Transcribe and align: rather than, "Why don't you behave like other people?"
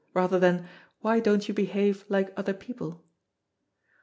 rather 0.15 0.39
than, 0.39 0.67
"Why 1.01 1.19
don't 1.19 1.47
you 1.47 1.53
behave 1.53 2.05
like 2.09 2.33
other 2.35 2.53
people?" 2.55 3.03